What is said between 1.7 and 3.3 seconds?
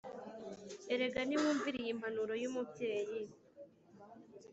iyi mpanuro yumubyeyi